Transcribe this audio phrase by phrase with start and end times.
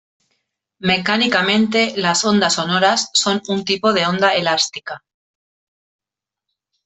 [0.79, 5.03] Mecánicamente las ondas sonoras son un tipo de onda elástica.